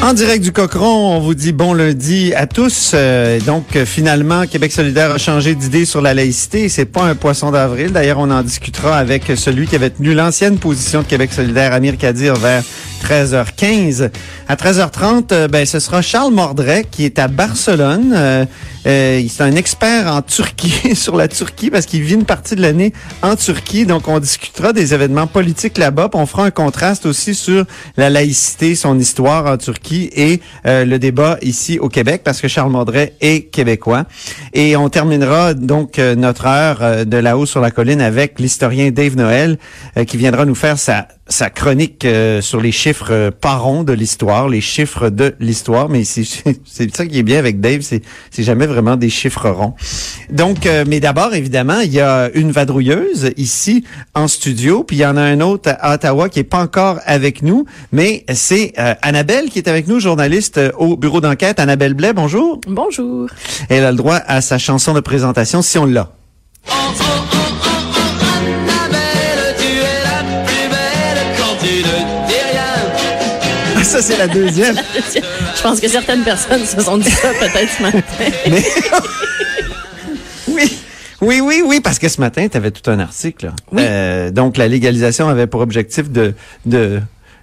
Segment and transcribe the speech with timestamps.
[0.00, 2.92] En direct du Cochron, on vous dit bon lundi à tous.
[2.94, 6.68] Euh, donc finalement, Québec solidaire a changé d'idée sur la laïcité.
[6.68, 7.90] C'est pas un poisson d'avril.
[7.92, 11.98] D'ailleurs, on en discutera avec celui qui avait tenu l'ancienne position de Québec solidaire, Amir
[11.98, 12.62] Kadir, vers
[12.98, 14.10] 13h15.
[14.48, 18.12] À 13h30, euh, ben, ce sera Charles Mordret qui est à Barcelone.
[18.14, 18.44] Euh,
[18.86, 22.92] euh, un expert en Turquie, sur la Turquie, parce qu'il vit une partie de l'année
[23.22, 23.86] en Turquie.
[23.86, 26.10] Donc, on discutera des événements politiques là-bas.
[26.14, 27.64] On fera un contraste aussi sur
[27.96, 32.70] la laïcité, son histoire en Turquie et le débat ici au Québec, parce que Charles
[32.70, 34.04] Mordret est québécois.
[34.54, 39.58] Et on terminera donc notre heure de là-haut sur la colline avec l'historien Dave Noël,
[40.06, 44.48] qui viendra nous faire sa sa chronique euh, sur les chiffres euh, parons de l'histoire,
[44.48, 48.02] les chiffres de l'histoire, mais c'est ça qui est bien avec Dave, c'est
[48.42, 49.74] jamais vraiment des chiffres ronds.
[50.30, 55.00] Donc, euh, mais d'abord, évidemment, il y a une vadrouilleuse ici en studio, puis il
[55.00, 58.72] y en a un autre à Ottawa qui est pas encore avec nous, mais c'est
[58.76, 61.60] Annabelle qui est avec nous, journaliste au bureau d'enquête.
[61.60, 62.60] Annabelle Blais, bonjour.
[62.66, 63.28] Bonjour.
[63.68, 66.10] Elle a le droit à sa chanson de présentation si on l'a.
[73.88, 74.76] Ça, c'est la deuxième.
[75.56, 78.02] Je pense que certaines personnes se sont dit ça peut-être ce matin.
[80.48, 80.78] oui.
[81.20, 83.50] Oui, oui, oui, parce que ce matin, tu avais tout un article.
[83.76, 87.00] Euh, donc, la légalisation avait pour objectif de, de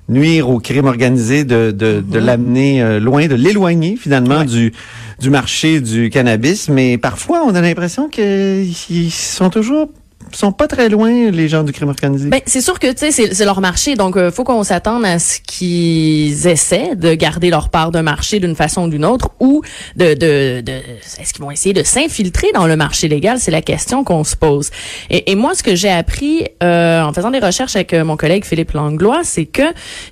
[0.08, 2.26] nuire au crime organisé, de, de, de mhm.
[2.26, 4.72] l'amener euh, loin, de l'éloigner finalement du,
[5.20, 6.70] du marché du cannabis.
[6.70, 9.90] Mais parfois, on a l'impression qu'ils sont toujours
[10.32, 12.30] sont pas très loin, les gens du crime organisé.
[12.30, 15.20] Ben, c'est sûr que tu sais, c'est leur marché, donc euh, faut qu'on s'attende à
[15.20, 19.62] ce qu'ils essaient de garder leur part de marché d'une façon ou d'une autre, ou
[19.96, 20.72] de, de, de
[21.20, 24.36] est-ce qu'ils vont essayer de s'infiltrer dans le marché légal, c'est la question qu'on se
[24.36, 24.70] pose.
[25.10, 28.18] Et, et, moi, ce que j'ai appris euh, en faisant des recherches avec euh, mon
[28.18, 29.64] collègue Philippe Langlois, c'est que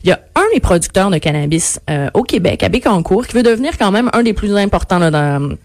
[0.04, 1.80] il y a un des producteurs de cannabis
[2.14, 5.56] au Québec, à Bécancour, qui veut devenir quand même un des plus importants là, dans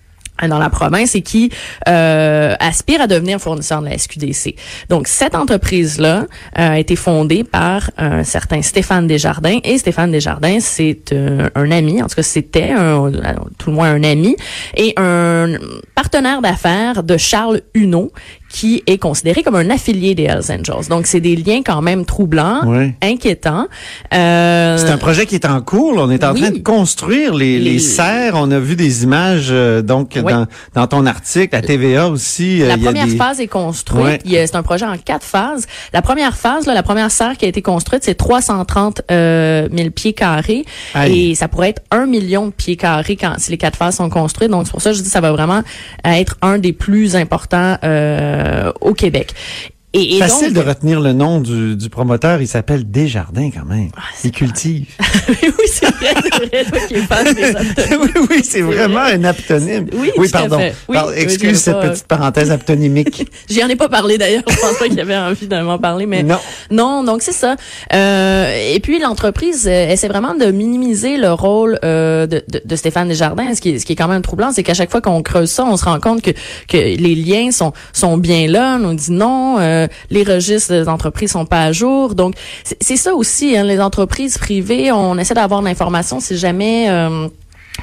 [0.46, 1.50] dans la province et qui
[1.88, 4.54] euh, aspire à devenir fournisseur de la SQDC.
[4.88, 6.26] Donc cette entreprise là
[6.58, 11.70] euh, a été fondée par un certain Stéphane Desjardins et Stéphane Desjardins c'est euh, un
[11.70, 12.72] ami en tout cas c'était
[13.58, 14.36] tout le moins un ami
[14.76, 15.54] et un
[15.94, 18.12] partenaire d'affaires de Charles Huneau
[18.48, 20.88] qui est considéré comme un affilié des Hells Angels.
[20.88, 22.62] Donc, c'est des liens quand même troublants,
[23.02, 23.66] inquiétants.
[24.14, 25.94] Euh, c'est un projet qui est en cours.
[25.98, 27.78] On est en train de construire les, les...
[27.78, 28.34] serres.
[28.36, 32.62] On a vu des images euh, donc dans, dans, ton article, à TVA aussi.
[32.62, 34.22] Euh, la première phase est construite.
[34.24, 35.66] C'est un projet en quatre phases.
[35.92, 39.90] La première phase, là, la première serre qui a été construite, c'est 330 euh, 000
[39.90, 40.64] pieds carrés.
[41.06, 44.08] Et ça pourrait être un million de pieds carrés quand si les quatre phases sont
[44.08, 44.50] construites.
[44.50, 45.62] Donc, c'est pour ça que je dis que ça va vraiment
[46.04, 48.37] être un des plus importants euh, euh,
[48.80, 49.34] au Québec.
[49.94, 52.42] Et, Facile de retenir le nom du, du promoteur.
[52.42, 53.88] Il s'appelle Desjardins quand même.
[53.96, 54.86] Ah, il cultive.
[55.28, 56.14] oui, c'est vrai,
[56.52, 56.94] c'est vrai, qui
[57.96, 59.86] oui, oui, c'est vraiment un aptonyme.
[59.94, 60.58] Oui, oui pardon.
[60.88, 63.26] Oui, excuse cette petite parenthèse aptonymique.
[63.48, 64.42] J'y en ai pas parlé d'ailleurs.
[64.46, 66.38] Je pense pas qu'il avait envie de m'en parler, mais non.
[66.70, 67.56] Non, donc c'est ça.
[67.94, 72.76] Euh, et puis l'entreprise euh, essaie vraiment de minimiser le rôle euh, de, de, de,
[72.76, 73.54] Stéphane Desjardins.
[73.54, 75.50] Ce qui, est, ce qui est quand même troublant, c'est qu'à chaque fois qu'on creuse
[75.50, 76.32] ça, on se rend compte que,
[76.68, 78.78] que les liens sont, sont bien là.
[78.82, 79.58] On dit non.
[79.58, 79.77] Euh,
[80.10, 82.14] les registres des entreprises sont pas à jour.
[82.14, 82.34] Donc,
[82.80, 86.88] c'est ça aussi, hein, les entreprises privées, on essaie d'avoir l'information si jamais...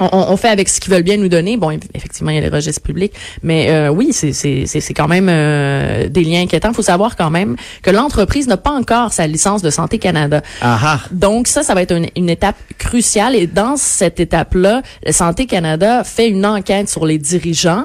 [0.00, 1.56] Euh, on, on, fait avec ce qu'ils veulent bien nous donner.
[1.56, 3.12] Bon, effectivement, il y a les registres publics,
[3.42, 6.70] mais euh, oui, c'est quand même euh, des liens inquiétants.
[6.70, 10.42] Il faut savoir quand même que l'entreprise n'a pas encore sa licence de Santé Canada.
[10.60, 11.00] Aha.
[11.10, 13.34] Donc ça, ça va être une, une étape cruciale.
[13.34, 17.84] Et dans cette étape-là, Santé Canada fait une enquête sur les dirigeants.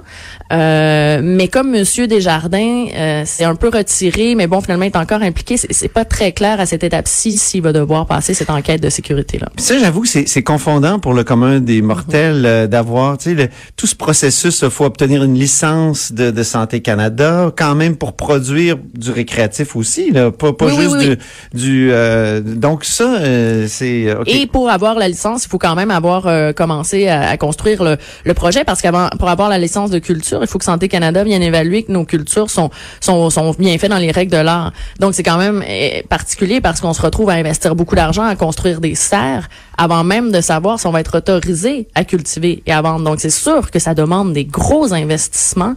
[0.52, 4.98] Euh, mais comme Monsieur Desjardins euh, c'est un peu retiré, mais bon, finalement, il est
[4.98, 8.82] encore impliqué, c'est pas très clair à cette étape-ci s'il va devoir passer cette enquête
[8.82, 9.50] de sécurité-là.
[9.58, 13.96] Ça, j'avoue, c'est confondant pour le commun des mortels euh, d'avoir, tu sais, tout ce
[13.96, 19.12] processus, il faut obtenir une licence de, de, Santé Canada, quand même pour produire du
[19.12, 21.18] récréatif aussi, là, pas, pas juste du...
[21.54, 24.08] du euh, donc ça, euh, c'est...
[24.28, 27.98] Et pour avoir la licence, il faut quand même avoir commencé à, à, construire le,
[28.26, 31.24] le projet, parce qu'avant, pour avoir la licence de culture, il faut que Santé Canada
[31.24, 32.70] vienne évaluer que nos cultures sont,
[33.00, 34.74] sont, sont bien faites dans les règles de l'art.
[35.00, 38.36] Donc c'est quand même eh, particulier parce qu'on se retrouve à investir beaucoup d'argent à
[38.36, 39.50] construire des serres
[39.82, 43.04] avant même de savoir si on va être autorisé à cultiver et à vendre.
[43.04, 45.74] Donc, c'est sûr que ça demande des gros investissements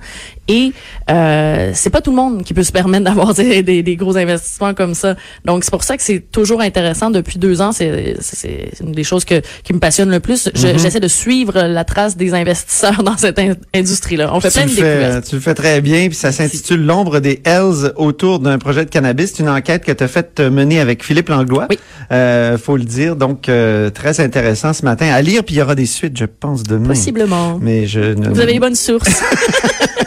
[0.49, 0.73] Et
[1.11, 4.17] euh, c'est pas tout le monde qui peut se permettre d'avoir des, des, des gros
[4.17, 5.17] investissements comme ça.
[5.45, 7.11] Donc c'est pour ça que c'est toujours intéressant.
[7.11, 10.51] Depuis deux ans, c'est c'est une des choses que qui me passionne le plus.
[10.55, 10.79] Je- Mhm.
[10.79, 14.31] J'essaie de suivre la trace des investisseurs dans cette in- industrie-là.
[14.35, 15.25] On fait Tu plein le, de fais, découvertes.
[15.29, 18.91] tu le fais très bien, puis ça s'intitule L'ombre des Hells autour d'un projet de
[18.91, 19.33] cannabis.
[19.35, 21.67] C'est une enquête que tu as faite euh, mener avec Philippe Langlois.
[21.71, 21.79] Oui.
[22.13, 23.17] Euh, faut le dire.
[23.17, 26.25] Donc, euh, très intéressant ce matin à lire, puis il y aura des suites, je
[26.27, 26.89] pense, demain.
[26.89, 27.59] Possiblement.
[27.63, 28.29] Mais je ne...
[28.29, 29.23] Vous avez les bonnes sources.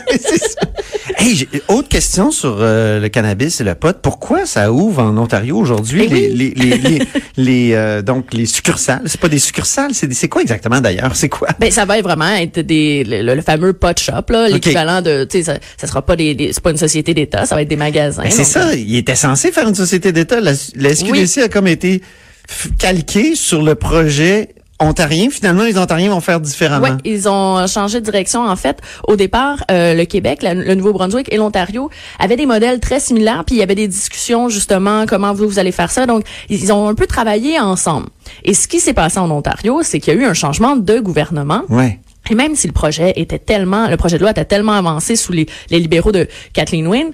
[1.19, 3.95] Hey, j'ai- autre question sur euh, le cannabis et le pot.
[4.01, 6.53] Pourquoi ça ouvre en Ontario aujourd'hui Eh les, oui.
[6.56, 7.00] les, les,
[7.38, 9.01] les, euh, donc les succursales?
[9.07, 11.15] C'est pas des succursales, c'est quoi exactement d'ailleurs?
[11.15, 11.47] C'est quoi?
[11.59, 15.39] Ben ça va vraiment être des le, le fameux pot shop là, l'équivalent de tu
[15.39, 17.68] sais ça, ça sera pas des, des- c'est pas une société d'État, ça va être
[17.68, 18.21] des magasins.
[18.24, 18.75] Ben, c'est ça.
[18.75, 20.39] Il était censé faire une société d'État.
[20.39, 22.01] La, la SQDC a comme été
[22.77, 25.29] calquée sur le projet ontarien.
[25.29, 26.85] Finalement, les Ontariens vont faire différemment.
[26.88, 28.45] Ouais, ils ont changé de direction.
[28.47, 31.89] En fait, au départ, euh, le Québec, la- le Nouveau-Brunswick et l'Ontario
[32.19, 35.59] avaient des modèles très similaires, puis il y avait des discussions justement comment vous, vous
[35.59, 36.06] allez faire ça.
[36.06, 38.07] Donc, ils ont un peu travaillé ensemble.
[38.44, 41.00] Et ce qui s'est passé en Ontario, c'est qu'il y a eu un changement de
[41.00, 41.62] gouvernement.
[41.69, 42.00] Ouais.
[42.29, 45.31] Et même si le projet était tellement, le projet de loi était tellement avancé sous
[45.31, 47.12] les, les libéraux de Kathleen Wynne,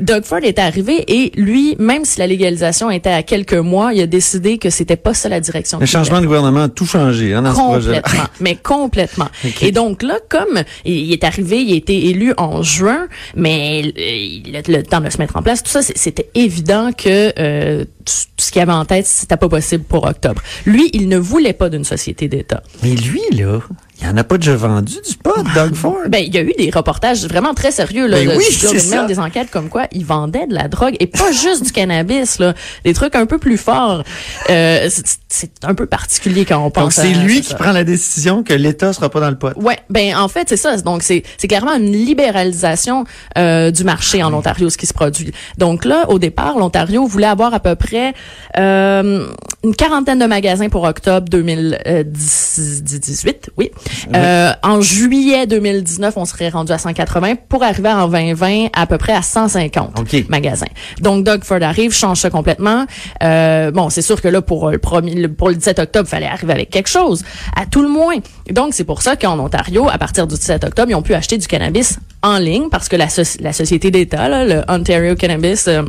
[0.00, 4.02] Doug Ford est arrivé et lui, même si la légalisation était à quelques mois, il
[4.02, 5.78] a décidé que c'était pas ça la direction.
[5.78, 8.02] Le changement de gouvernement a tout changé hein, dans ce projet.
[8.02, 9.28] Complètement, mais complètement.
[9.62, 14.54] Et donc là, comme il est arrivé, il a été élu en juin, mais il
[14.54, 18.12] a le temps de se mettre en place, tout ça, c'était évident que euh, tout
[18.36, 20.42] tout ce qu'il avait en tête, c'était pas possible pour octobre.
[20.66, 22.62] Lui, il ne voulait pas d'une société d'État.
[22.82, 23.60] Mais lui, là,
[24.00, 25.96] il n'y en a pas déjà vendu du pot, Doug Ford?
[26.08, 29.06] Ben, il y a eu des reportages vraiment très sérieux là, Ben de- oui, ça.
[29.06, 32.54] des enquêtes comme quoi il vendait de la drogue et pas juste du cannabis là,
[32.84, 34.02] des trucs un peu plus forts.
[34.50, 34.88] Euh,
[35.28, 36.84] c'est- un peu particulier quand on pense.
[36.84, 37.54] Donc, c'est lui qui ça.
[37.56, 39.52] prend la décision que l'État sera pas dans le pot.
[39.56, 40.76] Ouais, ben en fait c'est ça.
[40.78, 43.04] Donc c'est c'est clairement une libéralisation
[43.38, 45.32] euh, du marché en Ontario ce qui se produit.
[45.58, 48.14] Donc là au départ l'Ontario voulait avoir à peu près
[48.58, 49.26] euh,
[49.64, 53.70] une quarantaine de magasins pour octobre 2018, oui.
[54.14, 58.98] Euh, en juillet 2019 on serait rendu à 180 pour arriver en 2020 à peu
[58.98, 60.28] près à 150 OK.
[60.28, 60.66] magasins.
[61.00, 62.86] Donc Doug Ford arrive, change ça complètement.
[63.22, 66.52] Euh, bon, c'est sûr que là pour le premier pour le 17 octobre, fallait arriver
[66.52, 67.24] avec quelque chose
[67.56, 68.16] à tout le moins.
[68.50, 71.38] Donc c'est pour ça qu'en Ontario, à partir du 17 octobre, ils ont pu acheter
[71.38, 75.82] du cannabis en ligne parce que la, soci- la société d'État, le Ontario Cannabis euh,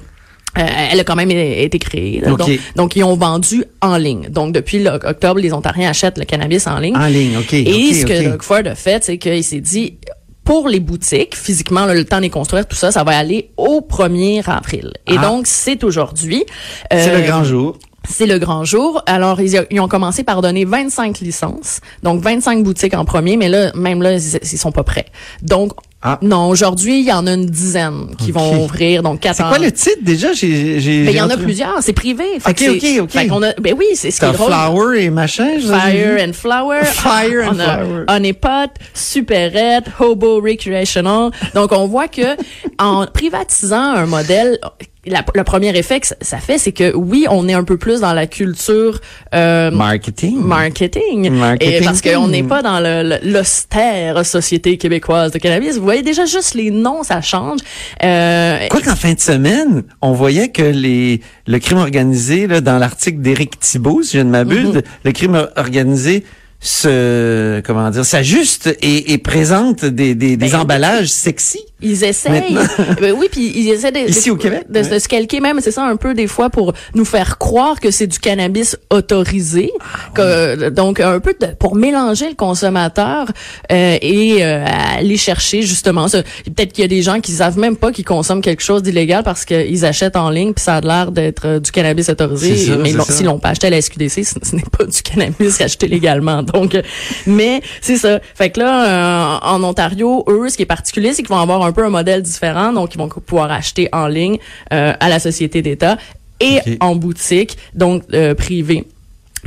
[0.58, 2.20] euh, elle a quand même été créée.
[2.22, 2.32] là.
[2.34, 2.40] OK.
[2.40, 4.30] Donc, donc, ils ont vendu en ligne.
[4.30, 6.96] Donc, depuis le- octobre, les Ontariens achètent le cannabis en ligne.
[6.98, 7.54] En ligne, OK.
[7.54, 8.30] Et ce que.
[8.30, 9.98] Doug Ford a fait, c'est qu'il s'est dit,
[10.44, 13.50] pour les boutiques, physiquement, là, le temps de les construire, tout ça, ça va aller
[13.58, 14.92] au 1er avril.
[15.06, 15.22] Et Ah.
[15.22, 16.44] donc, c'est aujourd'hui.
[16.92, 17.78] C'est Euh, le grand jour.
[18.10, 19.04] c'est le grand jour.
[19.08, 21.82] Alors, ils, ils ont commencé par donner 25 licences.
[22.04, 25.08] Donc, 25 boutiques en premier, mais là, même là, ils, ils sont pas prêts.
[25.42, 25.74] Donc,
[26.04, 26.20] Ah.
[26.22, 29.02] non, aujourd'hui, il y en a une dizaine qui vont ouvrir.
[29.02, 30.32] Donc, quatre C'est quoi le titre déjà?
[30.32, 31.82] J'ai, j'ai, Ben, il y en a plusieurs.
[31.82, 32.40] C'est privé.
[32.40, 33.10] Fait Ok, ok, ok.
[33.12, 34.48] fait qu'on a, ben oui, c'est ce qui est drôle.
[34.52, 35.58] Flower et machin.
[35.60, 36.82] je- Fire and Flower.
[36.86, 38.06] Fire and on a Flower.
[38.10, 41.32] Honeypot, Superette, Hobo Recreational.
[41.56, 42.38] Donc, on voit que
[42.78, 44.60] en privatisant un modèle,
[45.08, 48.02] la- le premier effet que ça- fait, c'est que oui, on est un peu plus
[48.02, 49.00] dans la culture
[49.34, 50.38] euh, Marketing.
[50.40, 51.30] marketing.
[51.32, 51.74] Marketing.
[51.74, 52.80] Et parce qu'on n'est pas dans
[53.24, 55.78] l'austère société québécoise de cannabis.
[55.78, 57.60] Vous voyez déjà juste les noms, ça change.
[58.04, 62.78] Euh, Quoi qu'en fin de semaine, on voyait que les le crime organisé, là, dans
[62.78, 64.84] l'article d'Éric Thibault, si je ne m'abuse, Mm-hmm.
[65.06, 66.24] le crime organisé
[66.60, 71.60] se comment dire s'ajuste et, et présente des, des, des Ben, emballages sexy.
[71.80, 72.58] Ils essayent.
[73.00, 74.90] Ben oui, puis ils essaient de, Ici de- au Québec, de, ouais.
[74.90, 77.92] de se calquer même, c'est ça un peu des fois pour nous faire croire que
[77.92, 83.28] c'est du cannabis autorisé, Ah, que, donc un peu de- pour mélanger le consommateur
[83.72, 84.66] euh, et euh,
[84.98, 86.08] aller chercher justement.
[86.10, 89.22] Peut-être qu'il y a des gens qui savent même pas qu'ils consomment quelque chose d'illégal
[89.24, 92.76] parce qu'ils achètent en ligne puis ça a l'air d'être euh, du cannabis autorisé, ça,
[92.78, 95.88] mais c'est l'on- pas acheté à la SQDC, ce, ce n'est pas du cannabis acheté
[95.88, 96.44] légalement.
[96.54, 96.78] Donc,
[97.26, 98.20] mais c'est ça.
[98.36, 101.64] Fait que là, euh, en Ontario, eux, ce qui est particulier, c'est qu'ils vont avoir
[101.64, 102.74] un peu un modèle différent.
[102.74, 104.38] Donc, ils vont pouvoir acheter en ligne
[104.74, 105.98] euh, à la société d'État
[106.40, 108.86] et en boutique, donc euh, privée.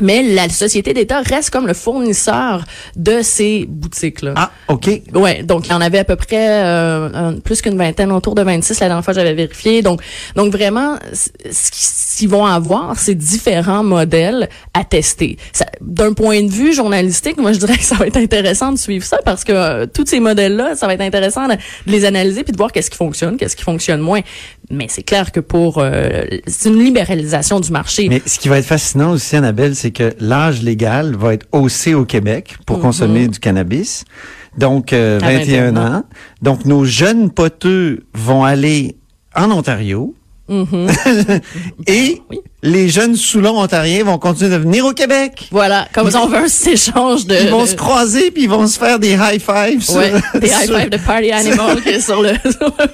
[0.01, 2.65] Mais la société d'État reste comme le fournisseur
[2.97, 4.33] de ces boutiques-là.
[4.37, 4.89] Ah, ok.
[5.15, 8.43] Ouais, donc il y en avait à peu près euh, plus qu'une vingtaine, autour de
[8.43, 9.83] 26 la dernière fois que j'avais vérifié.
[9.83, 10.01] Donc,
[10.37, 11.71] donc vraiment, ce ce
[12.21, 15.37] qu'ils vont avoir, c'est différents modèles à tester.
[15.81, 19.05] D'un point de vue journalistique, moi je dirais que ça va être intéressant de suivre
[19.05, 22.45] ça parce que euh, tous ces modèles-là, ça va être intéressant de, de les analyser
[22.45, 24.21] puis de voir qu'est-ce qui fonctionne, qu'est-ce qui fonctionne moins.
[24.71, 28.09] Mais c'est clair que pour euh, c'est une libéralisation du marché.
[28.09, 31.95] Mais ce qui va être fascinant aussi, Annabelle, c'est que l'âge légal va être haussé
[31.95, 32.83] au Québec pour Mhm.
[32.83, 34.05] consommer du cannabis.
[34.59, 35.95] donc euh, À 21 21 ans.
[35.99, 36.03] ans.
[36.43, 38.97] Donc nos jeunes poteux vont aller
[39.35, 40.15] en Ontario
[40.51, 40.89] Mhm.
[41.87, 42.41] et Oui.
[42.63, 45.49] Les jeunes Soulons ontariens vont continuer de venir au Québec.
[45.51, 47.35] Voilà, comme ça on veut un échange de...
[47.43, 49.83] Ils vont de- se croiser puis ils vont se faire des high fives.
[49.83, 52.87] sur- Ouais, des high sur- five de party animal qui est sur le, sur le.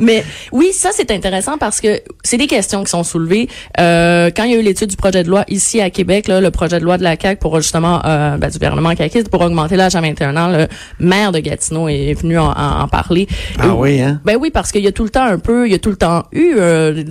[0.00, 3.48] Mais oui, ça c'est intéressant parce que c'est des questions qui sont soulevées.
[3.80, 6.40] Euh, quand il y a eu l'étude du projet de loi ici à Québec, là,
[6.40, 9.40] le projet de loi de la CAQ pour justement euh, ben, du gouvernement caquiste pour
[9.40, 10.68] augmenter l'âge à 21 ans, le
[11.00, 13.26] maire de Gatineau est venu en, en- en parler.
[13.58, 14.20] Ah oui, hein?
[14.24, 15.90] Ben oui, parce qu'il y a tout le temps un peu, il y a tout
[15.90, 17.02] le temps eu euh,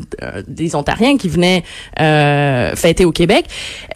[0.48, 1.63] des Ontariens qui venaient
[2.00, 3.45] euh, fêter au Québec.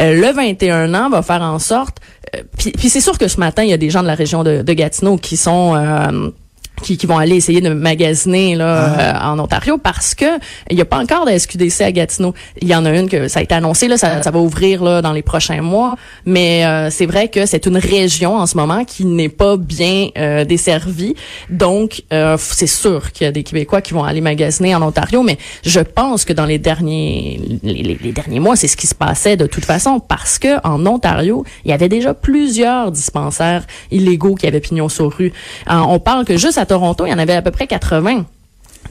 [0.02, 1.98] Euh, le 21 ans va faire en sorte.
[2.36, 4.44] euh, puis c'est sûr que ce matin, il y a des gens de la région
[4.44, 6.30] de, de Gatineau qui sont euh,
[6.82, 8.66] qui, qui vont aller essayer de magasiner là
[9.26, 10.26] euh, en Ontario parce que
[10.70, 12.34] il n'y a pas encore de SQDC à Gatineau.
[12.62, 14.84] Il y en a une que ça a été annoncé là, ça, ça va ouvrir
[14.84, 15.96] là dans les prochains mois,
[16.26, 20.10] mais euh, c'est vrai que c'est une région en ce moment qui n'est pas bien
[20.18, 21.16] euh, desservie.
[21.50, 25.24] Donc euh, c'est sûr qu'il y a des Québécois qui vont aller magasiner en Ontario,
[25.24, 28.88] mais je pense que dans les derniers les, les- les derniers mois, c'est ce qui
[28.88, 33.64] se passait de toute façon parce que en Ontario, il y avait déjà plusieurs dispensaires
[33.92, 35.34] illégaux qui avaient pignon sur rue.
[35.70, 38.26] Euh, on parle que juste à Toronto, il y en avait à peu près 80.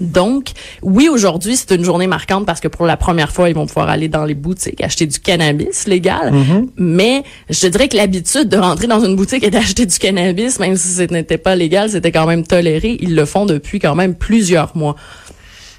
[0.00, 0.50] Donc,
[0.82, 3.88] oui, aujourd'hui, c'est une journée marquante parce que pour la première fois, ils vont pouvoir
[3.88, 6.32] aller dans les boutiques acheter du cannabis légal.
[6.76, 10.76] Mais je dirais que l'habitude de rentrer dans une boutique et d'acheter du cannabis, même
[10.76, 12.98] si ce n'était pas légal, c'était quand même toléré.
[13.00, 14.94] Ils le font depuis quand même plusieurs mois.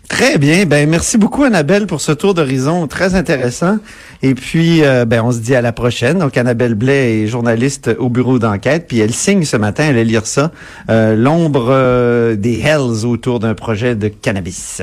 [0.09, 0.65] Très bien.
[0.65, 3.77] Ben merci beaucoup Annabelle pour ce tour d'horizon très intéressant.
[4.21, 6.17] Et puis euh, ben on se dit à la prochaine.
[6.17, 10.03] Donc Annabelle Blais est journaliste au bureau d'enquête, puis elle signe ce matin, elle allait
[10.03, 10.51] lire ça,
[10.89, 14.81] euh, l'ombre euh, des Hells autour d'un projet de cannabis.